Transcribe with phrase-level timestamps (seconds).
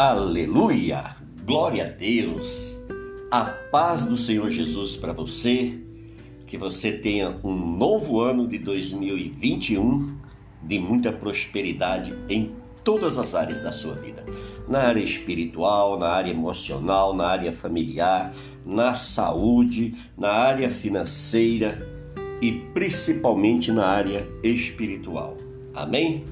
[0.00, 1.16] Aleluia!
[1.44, 2.80] Glória a Deus!
[3.32, 5.76] A paz do Senhor Jesus para você,
[6.46, 10.16] que você tenha um novo ano de 2021
[10.62, 12.54] de muita prosperidade em
[12.84, 14.22] todas as áreas da sua vida.
[14.68, 18.32] Na área espiritual, na área emocional, na área familiar,
[18.64, 21.84] na saúde, na área financeira
[22.40, 25.36] e principalmente na área espiritual.
[25.74, 26.24] Amém?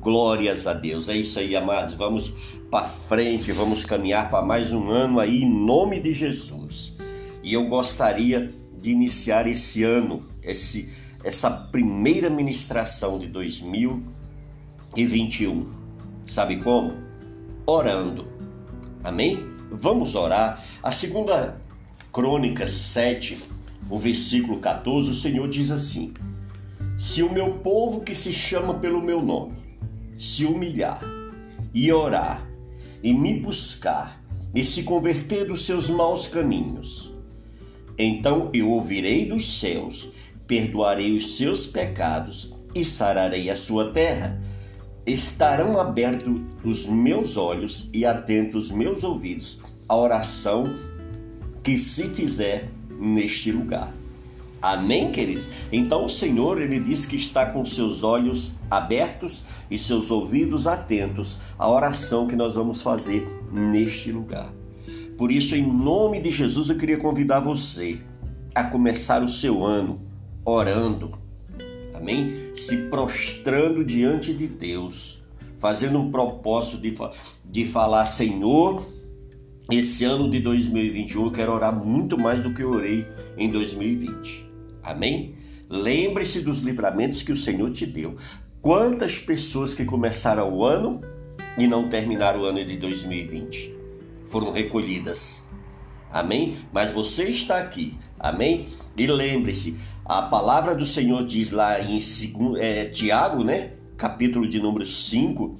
[0.00, 1.10] Glórias a Deus.
[1.10, 1.92] É isso aí, amados.
[1.92, 2.32] Vamos
[2.70, 6.96] para frente, vamos caminhar para mais um ano aí em nome de Jesus.
[7.42, 8.50] E eu gostaria
[8.80, 10.90] de iniciar esse ano, esse
[11.22, 15.66] essa primeira ministração de 2021.
[16.26, 16.94] Sabe como?
[17.66, 18.26] Orando.
[19.04, 19.50] Amém?
[19.70, 20.64] Vamos orar.
[20.82, 21.60] A segunda
[22.10, 23.36] Crônica 7,
[23.90, 26.14] o versículo 14, o Senhor diz assim:
[26.96, 29.68] Se o meu povo que se chama pelo meu nome
[30.20, 31.00] se humilhar
[31.72, 32.46] e orar
[33.02, 34.22] e me buscar
[34.54, 37.10] e se converter dos seus maus caminhos,
[37.96, 40.10] então eu ouvirei dos céus,
[40.46, 44.38] perdoarei os seus pecados e sararei a sua terra.
[45.06, 50.64] Estarão abertos os meus olhos e atentos os meus ouvidos à oração
[51.62, 52.68] que se fizer
[52.98, 53.99] neste lugar.
[54.62, 55.46] Amém, queridos?
[55.72, 61.38] Então o Senhor, ele diz que está com seus olhos abertos e seus ouvidos atentos
[61.58, 64.52] à oração que nós vamos fazer neste lugar.
[65.16, 67.98] Por isso, em nome de Jesus, eu queria convidar você
[68.54, 69.98] a começar o seu ano
[70.44, 71.12] orando,
[71.94, 72.54] amém?
[72.54, 75.22] Se prostrando diante de Deus,
[75.58, 76.94] fazendo um propósito de,
[77.44, 78.84] de falar: Senhor,
[79.70, 83.06] esse ano de 2021 eu quero orar muito mais do que eu orei
[83.38, 84.49] em 2020.
[84.82, 85.34] Amém?
[85.68, 88.16] Lembre-se dos livramentos que o Senhor te deu.
[88.60, 91.00] Quantas pessoas que começaram o ano
[91.56, 93.74] e não terminaram o ano de 2020
[94.26, 95.44] foram recolhidas.
[96.10, 96.58] Amém?
[96.72, 97.96] Mas você está aqui.
[98.18, 98.68] Amém?
[98.96, 101.98] E lembre-se, a palavra do Senhor diz lá em
[102.58, 103.72] é, Tiago, né?
[103.96, 105.58] Capítulo de número 5,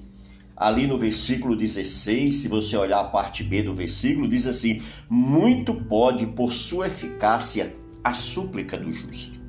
[0.57, 5.75] ali no versículo 16, se você olhar a parte B do versículo, diz assim: Muito
[5.75, 9.41] pode, por sua eficácia, a súplica do justo.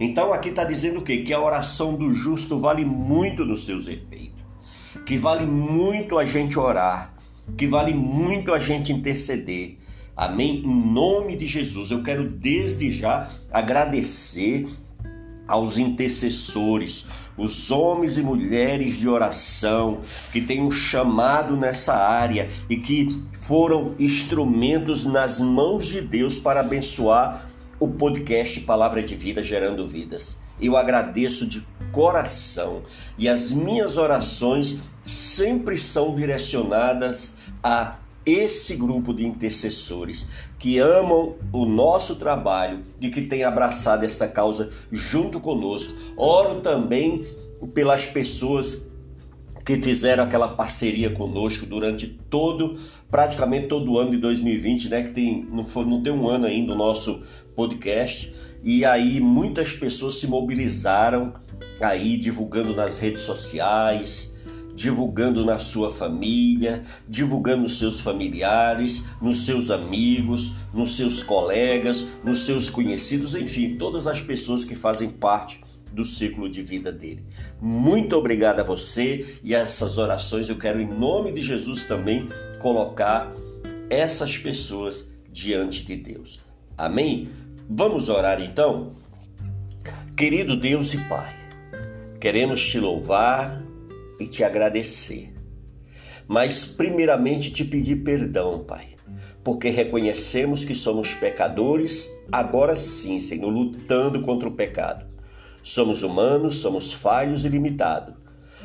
[0.00, 1.18] Então aqui está dizendo o quê?
[1.18, 4.42] Que a oração do justo vale muito nos seus efeitos,
[5.04, 7.14] que vale muito a gente orar,
[7.56, 9.78] que vale muito a gente interceder.
[10.16, 10.62] Amém?
[10.64, 14.66] Em nome de Jesus, eu quero desde já agradecer
[15.48, 17.06] aos intercessores,
[17.36, 20.00] os homens e mulheres de oração
[20.30, 26.60] que têm um chamado nessa área e que foram instrumentos nas mãos de Deus para
[26.60, 27.48] abençoar
[27.80, 30.36] o podcast Palavra de Vida Gerando Vidas.
[30.60, 32.82] Eu agradeço de coração
[33.16, 40.26] e as minhas orações sempre são direcionadas a esse grupo de intercessores
[40.58, 45.94] que amam o nosso trabalho e que têm abraçado essa causa junto conosco.
[46.16, 47.24] Oro também
[47.72, 48.87] pelas pessoas
[49.68, 52.78] que fizeram aquela parceria conosco durante todo,
[53.10, 55.02] praticamente todo o ano de 2020, né?
[55.02, 57.22] Que tem, não, foi, não tem um ano ainda o nosso
[57.54, 58.34] podcast.
[58.64, 61.34] E aí muitas pessoas se mobilizaram
[61.82, 64.34] aí divulgando nas redes sociais,
[64.74, 72.46] divulgando na sua família, divulgando nos seus familiares, nos seus amigos, nos seus colegas, nos
[72.46, 75.60] seus conhecidos, enfim, todas as pessoas que fazem parte
[75.92, 77.24] do ciclo de vida dele.
[77.60, 82.28] Muito obrigado a você e a essas orações eu quero, em nome de Jesus, também
[82.60, 83.32] colocar
[83.90, 86.40] essas pessoas diante de Deus.
[86.76, 87.28] Amém?
[87.68, 88.92] Vamos orar então?
[90.16, 91.34] Querido Deus e Pai,
[92.20, 93.62] queremos te louvar
[94.18, 95.32] e te agradecer,
[96.26, 98.96] mas primeiramente te pedir perdão, Pai,
[99.44, 105.06] porque reconhecemos que somos pecadores, agora sim, Senhor, lutando contra o pecado.
[105.68, 108.14] Somos humanos, somos falhos e limitados.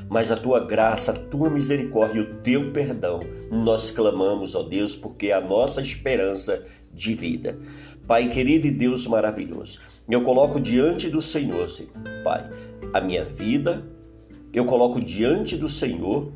[0.10, 3.20] Mas a tua graça, a tua misericórdia e o teu perdão,
[3.52, 7.60] nós clamamos, ó Deus, porque é a nossa esperança de vida.
[8.08, 9.80] Pai querido e Deus maravilhoso,
[10.10, 11.68] eu coloco diante do Senhor,
[12.24, 12.50] Pai,
[12.94, 13.84] a minha vida,
[14.54, 16.32] eu coloco diante do Senhor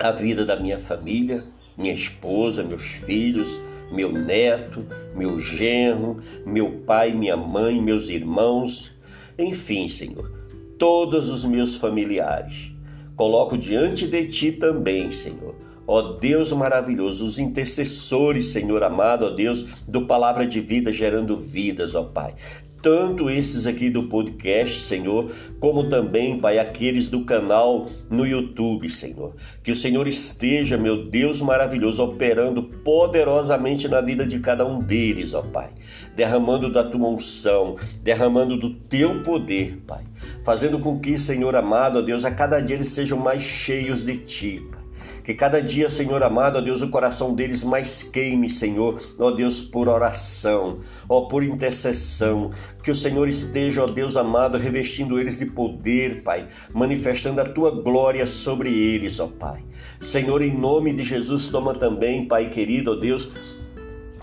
[0.00, 1.44] a vida da minha família,
[1.78, 3.60] minha esposa, meus filhos,
[3.92, 4.84] meu neto,
[5.14, 8.98] meu genro, meu pai, minha mãe, meus irmãos,
[9.42, 10.30] enfim, Senhor,
[10.78, 12.72] todos os meus familiares.
[13.16, 15.54] Coloco diante de Ti também, Senhor.
[15.86, 21.94] Ó Deus maravilhoso, os intercessores, Senhor amado, ó Deus, do Palavra de Vida gerando vidas,
[21.94, 22.34] ó Pai.
[22.82, 29.34] Tanto esses aqui do podcast, Senhor, como também, Pai, aqueles do canal no YouTube, Senhor.
[29.62, 35.34] Que o Senhor esteja, meu Deus maravilhoso, operando poderosamente na vida de cada um deles,
[35.34, 35.70] ó Pai.
[36.16, 40.04] Derramando da tua unção, derramando do teu poder, Pai.
[40.44, 44.16] Fazendo com que, Senhor amado, ó Deus, a cada dia eles sejam mais cheios de
[44.16, 44.79] ti, Pai.
[45.30, 49.62] Que cada dia, Senhor amado, ó Deus, o coração deles mais queime, Senhor, ó Deus,
[49.62, 52.50] por oração, ó por intercessão.
[52.82, 57.70] Que o Senhor esteja, ó Deus amado, revestindo eles de poder, Pai, manifestando a tua
[57.70, 59.62] glória sobre eles, ó Pai.
[60.00, 63.30] Senhor, em nome de Jesus, toma também, Pai querido, ó Deus,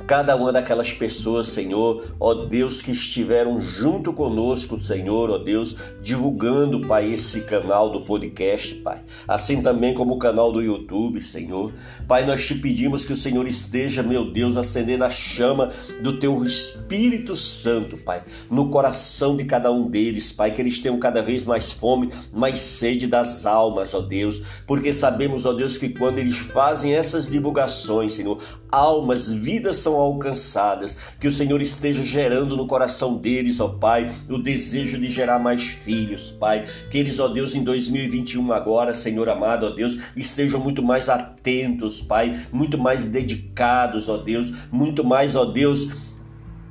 [0.08, 6.88] cada uma daquelas pessoas, Senhor, ó Deus, que estiveram junto conosco, Senhor, ó Deus, divulgando,
[6.88, 9.02] Pai, esse canal do podcast, Pai.
[9.28, 11.74] Assim também como o canal do YouTube, Senhor.
[12.08, 15.72] Pai, nós te pedimos que o Senhor esteja, meu Deus, acendendo a chama
[16.02, 20.98] do teu Espírito Santo, Pai, no coração de cada um deles, Pai, que eles tenham
[20.98, 25.90] cada vez mais fome, mais sede das almas, ó Deus, porque sabemos, ó Deus, que
[25.90, 28.40] quando eles fazem essas divulgações, Senhor,
[28.72, 34.38] almas, vidas são alcançadas, que o Senhor esteja gerando no coração deles, ó Pai, o
[34.38, 36.66] desejo de gerar mais filhos, Pai.
[36.90, 42.02] Que eles, ó Deus, em 2021 agora, Senhor amado, ó Deus, estejam muito mais atentos,
[42.02, 45.90] Pai, muito mais dedicados, ó Deus, muito mais, ó Deus,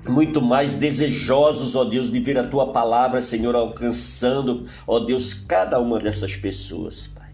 [0.08, 5.80] muito mais desejosos, ó Deus, de ver a tua palavra, Senhor, alcançando, ó Deus, cada
[5.80, 7.08] uma dessas pessoas.
[7.08, 7.25] Pai,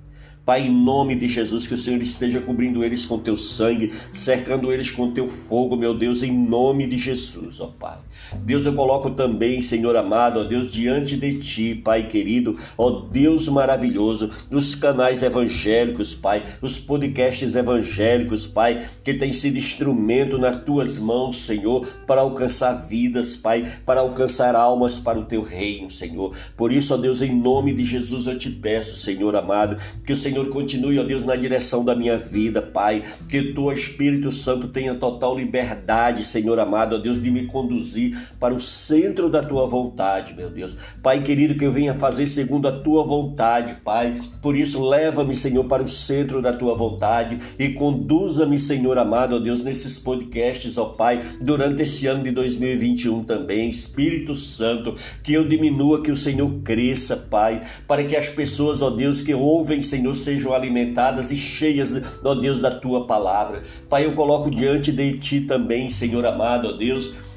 [0.59, 4.91] em nome de Jesus, que o Senhor esteja cobrindo eles com teu sangue, cercando eles
[4.91, 7.99] com teu fogo, meu Deus, em nome de Jesus, ó Pai.
[8.45, 13.49] Deus, eu coloco também, Senhor amado, ó Deus, diante de ti, Pai querido, ó Deus
[13.49, 20.99] maravilhoso, os canais evangélicos, Pai, os podcasts evangélicos, Pai, que tem sido instrumento nas tuas
[20.99, 26.37] mãos, Senhor, para alcançar vidas, Pai, para alcançar almas para o teu reino, Senhor.
[26.57, 30.17] Por isso, ó Deus, em nome de Jesus, eu te peço, Senhor amado, que o
[30.17, 33.03] Senhor Senhor, continue, ó Deus, na direção da minha vida, Pai.
[33.29, 38.55] Que o Espírito Santo tenha total liberdade, Senhor amado, ó Deus, de me conduzir para
[38.55, 40.75] o centro da tua vontade, meu Deus.
[41.03, 44.19] Pai querido, que eu venha fazer segundo a tua vontade, Pai.
[44.41, 49.39] Por isso, leva-me, Senhor, para o centro da tua vontade e conduza-me, Senhor amado, ó
[49.39, 53.69] Deus, nesses podcasts, ó Pai, durante esse ano de 2021 também.
[53.69, 58.89] Espírito Santo, que eu diminua, que o Senhor cresça, Pai, para que as pessoas, ó
[58.89, 61.93] Deus, que ouvem, Senhor, sejam alimentadas e cheias,
[62.25, 63.63] ó Deus, da tua palavra.
[63.89, 67.32] Pai, eu coloco diante de ti também, Senhor amado, ó Deus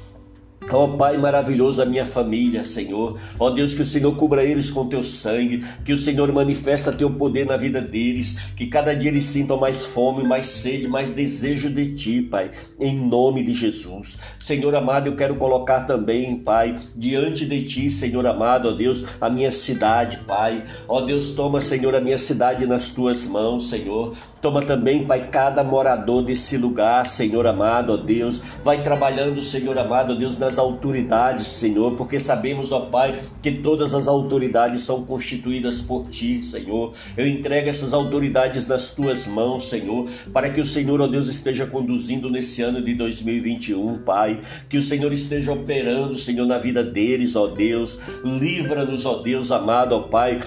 [0.70, 3.18] Ó oh, Pai maravilhoso, a minha família, Senhor.
[3.38, 6.90] Ó oh, Deus, que o Senhor cubra eles com teu sangue, que o Senhor manifesta
[6.90, 11.12] teu poder na vida deles, que cada dia eles sintam mais fome, mais sede, mais
[11.12, 14.18] desejo de ti, Pai, em nome de Jesus.
[14.40, 19.30] Senhor amado, eu quero colocar também, Pai, diante de ti, Senhor amado, ó Deus, a
[19.30, 20.64] minha cidade, Pai.
[20.88, 24.16] Ó Deus, toma, Senhor, a minha cidade nas tuas mãos, Senhor.
[24.42, 28.40] Toma também, Pai, cada morador desse lugar, Senhor amado, ó Deus.
[28.64, 33.94] Vai trabalhando, Senhor amado, ó Deus, nas autoridades, Senhor, porque sabemos, ó Pai, que todas
[33.94, 36.92] as autoridades são constituídas por Ti, Senhor.
[37.16, 41.66] Eu entrego essas autoridades nas Tuas mãos, Senhor, para que o Senhor, ó Deus, esteja
[41.66, 44.40] conduzindo nesse ano de 2021, Pai.
[44.68, 47.98] Que o Senhor esteja operando, Senhor, na vida deles, ó Deus.
[48.24, 50.40] Livra-nos, ó Deus amado, ó Pai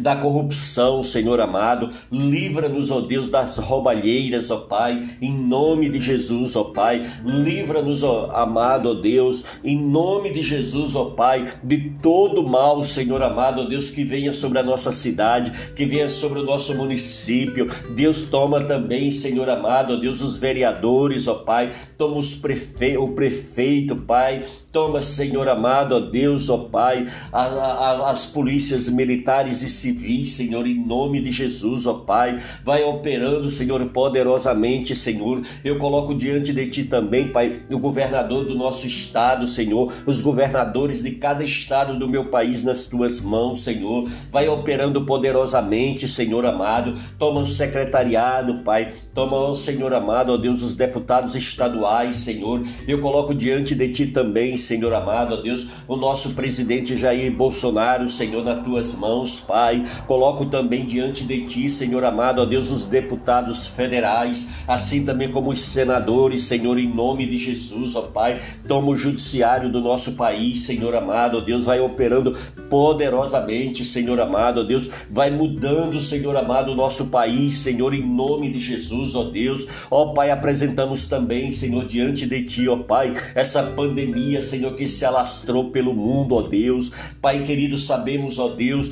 [0.00, 1.90] da corrupção, Senhor amado.
[2.10, 7.06] Livra-nos, ó Deus, das roubalheiras, ó Pai, em nome de Jesus, ó Pai.
[7.24, 13.22] Livra-nos, ó amado, ó Deus, em nome de Jesus, ó Pai, de todo mal, Senhor
[13.22, 17.68] amado, ó Deus, que venha sobre a nossa cidade, que venha sobre o nosso município.
[17.94, 21.72] Deus toma também, Senhor amado, ó Deus, os vereadores, ó Pai.
[21.96, 22.96] Toma os prefe...
[22.96, 24.44] o prefeito, Pai.
[24.72, 30.66] Toma, Senhor amado, ó Deus, ó Pai, a, a, as polícias militares e civis, Senhor,
[30.66, 32.40] em nome de Jesus, ó Pai.
[32.64, 35.42] Vai operando, Senhor, poderosamente, Senhor.
[35.64, 41.02] Eu coloco diante de Ti também, Pai, o governador do nosso estado, Senhor, os governadores
[41.02, 44.08] de cada estado do meu país nas Tuas mãos, Senhor.
[44.32, 46.94] Vai operando poderosamente, Senhor amado.
[47.18, 48.92] Toma o secretariado, Pai.
[49.14, 52.62] Toma, Senhor amado, ó Deus, os deputados estaduais, Senhor.
[52.88, 58.08] Eu coloco diante de Ti também, Senhor amado, ó Deus, o nosso presidente Jair Bolsonaro,
[58.08, 59.75] Senhor, nas Tuas mãos, Pai.
[59.76, 60.04] Pai.
[60.06, 65.50] Coloco também diante de Ti, Senhor amado, ó Deus, os deputados federais, assim também como
[65.50, 68.40] os senadores, Senhor, em nome de Jesus, ó Pai.
[68.66, 72.36] Toma o judiciário do nosso país, Senhor amado, ó Deus, vai operando
[72.70, 78.50] poderosamente, Senhor amado, ó Deus, vai mudando, Senhor amado, o nosso país, Senhor, em nome
[78.50, 79.66] de Jesus, ó Deus.
[79.90, 85.04] Ó Pai, apresentamos também, Senhor, diante de Ti, ó Pai, essa pandemia, Senhor, que se
[85.04, 86.90] alastrou pelo mundo, ó Deus.
[87.20, 88.90] Pai querido, sabemos, ó Deus,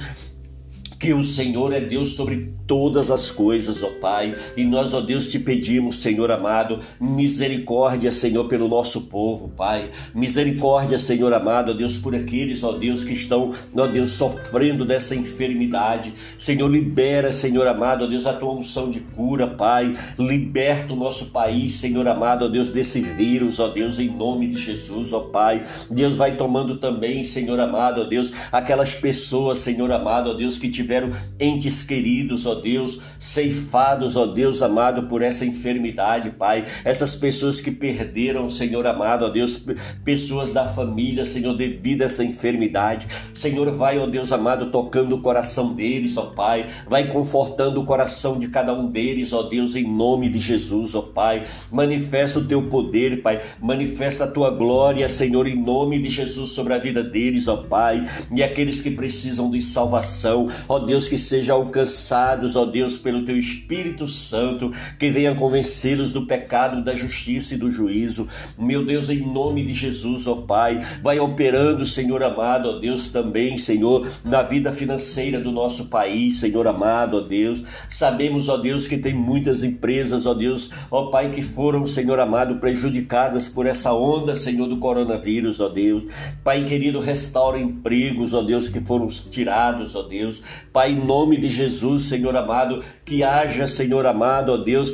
[1.04, 4.34] que o Senhor é Deus sobre todas as coisas, ó Pai.
[4.56, 9.90] E nós, ó Deus, te pedimos, Senhor amado, misericórdia, Senhor, pelo nosso povo, Pai.
[10.14, 15.14] Misericórdia, Senhor amado, ó Deus, por aqueles, ó Deus, que estão, ó Deus, sofrendo dessa
[15.14, 16.14] enfermidade.
[16.38, 19.94] Senhor, libera, Senhor amado, ó Deus, a tua unção de cura, Pai.
[20.18, 24.58] Liberta o nosso país, Senhor amado, ó Deus, desse vírus, ó Deus, em nome de
[24.58, 25.66] Jesus, ó Pai.
[25.90, 30.70] Deus vai tomando também, Senhor amado, ó Deus, aquelas pessoas, Senhor amado, ó Deus, que
[30.70, 31.10] tiveram tiveram
[31.40, 36.64] entes queridos, ó Deus, ceifados, ó Deus amado, por essa enfermidade, Pai.
[36.84, 39.64] Essas pessoas que perderam, Senhor amado, ó Deus,
[40.04, 43.06] pessoas da família, Senhor, devido a essa enfermidade.
[43.32, 46.66] Senhor, vai, ó Deus amado, tocando o coração deles, ó Pai.
[46.88, 51.02] Vai confortando o coração de cada um deles, ó Deus, em nome de Jesus, ó
[51.02, 51.44] Pai.
[51.72, 53.40] Manifesta o teu poder, Pai.
[53.60, 58.06] Manifesta a tua glória, Senhor, em nome de Jesus sobre a vida deles, ó Pai.
[58.34, 63.38] E aqueles que precisam de salvação, ó Deus, que sejam alcançados, ó Deus, pelo teu
[63.38, 68.28] Espírito Santo, que venha convencê-los do pecado, da justiça e do juízo.
[68.58, 73.56] Meu Deus, em nome de Jesus, ó Pai, vai operando, Senhor amado, ó Deus, também,
[73.56, 77.62] Senhor, na vida financeira do nosso país, Senhor amado, ó Deus.
[77.88, 82.56] Sabemos, ó Deus, que tem muitas empresas, ó Deus, ó Pai, que foram, Senhor amado,
[82.56, 86.04] prejudicadas por essa onda, Senhor, do coronavírus, ó Deus.
[86.42, 90.42] Pai querido, restaura empregos, ó Deus, que foram tirados, ó Deus.
[90.74, 94.92] Pai, em nome de Jesus, Senhor amado, que haja, Senhor amado, ó Deus,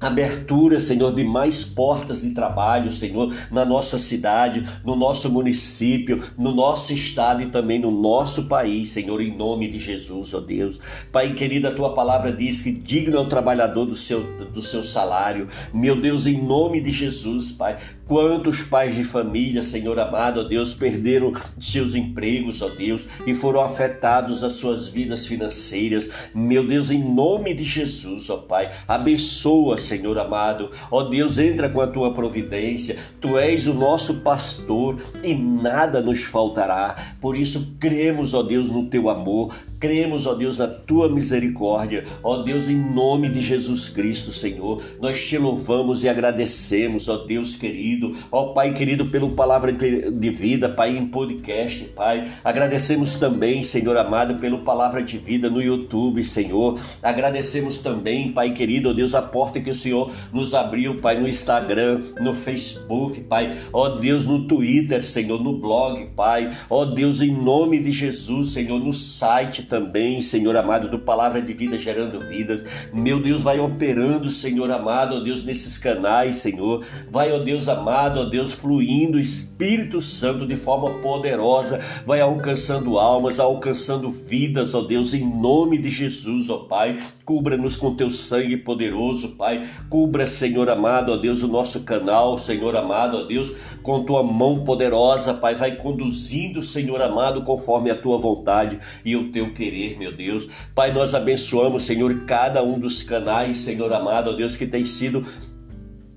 [0.00, 6.54] abertura, Senhor, de mais portas de trabalho, Senhor, na nossa cidade, no nosso município, no
[6.54, 10.78] nosso estado e também no nosso país, Senhor, em nome de Jesus, ó Deus.
[11.10, 14.84] Pai querido, a tua palavra diz que digno é o trabalhador do seu, do seu
[14.84, 15.48] salário.
[15.72, 17.76] Meu Deus, em nome de Jesus, Pai,
[18.06, 23.60] quantos pais de família, Senhor amado, ó Deus, perderam seus empregos, ó Deus, e foram
[23.60, 26.10] afetados as suas vidas financeiras.
[26.34, 30.70] Meu Deus, em nome de Jesus, ó Pai, abençoa, Senhor amado.
[30.90, 32.96] Ó Deus, entra com a tua providência.
[33.20, 36.94] Tu és o nosso pastor e nada nos faltará.
[37.20, 39.54] Por isso, cremos, ó Deus, no teu amor.
[39.80, 42.04] Cremos, ó Deus, na tua misericórdia.
[42.22, 47.54] Ó Deus, em nome de Jesus Cristo, Senhor, nós te louvamos e agradecemos, ó Deus
[47.54, 48.16] querido.
[48.30, 52.28] Ó Pai querido, pelo palavra de vida, Pai, em podcast, Pai.
[52.42, 56.80] Agradecemos também, Senhor amado, pelo palavra de vida no YouTube, Senhor.
[57.00, 61.28] Agradecemos também, Pai querido, ó Deus, a porta que o Senhor nos abriu, Pai, no
[61.28, 63.56] Instagram, no Facebook, Pai.
[63.72, 66.50] Ó Deus, no Twitter, Senhor, no blog, Pai.
[66.68, 71.52] Ó Deus, em nome de Jesus, Senhor, no site também, Senhor amado, do Palavra de
[71.52, 72.64] Vida gerando vidas.
[72.92, 76.84] Meu Deus, vai operando, Senhor amado, ó Deus, nesses canais, Senhor.
[77.10, 83.38] Vai, ó Deus amado, ó Deus, fluindo Espírito Santo de forma poderosa, vai alcançando almas,
[83.38, 86.96] alcançando vidas, ó Deus, em nome de Jesus, ó Pai.
[87.28, 89.68] Cubra-nos com teu sangue poderoso, Pai.
[89.90, 94.64] Cubra, Senhor amado, ó Deus, o nosso canal, Senhor amado, ó Deus, com tua mão
[94.64, 95.54] poderosa, Pai.
[95.54, 100.48] Vai conduzindo, Senhor amado, conforme a tua vontade e o teu querer, meu Deus.
[100.74, 105.26] Pai, nós abençoamos, Senhor, cada um dos canais, Senhor amado, ó Deus, que tem sido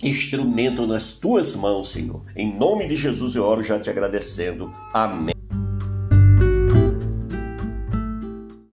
[0.02, 2.24] instrumento nas tuas mãos, Senhor.
[2.38, 4.74] Em nome de Jesus eu oro já te agradecendo.
[4.94, 5.41] Amém.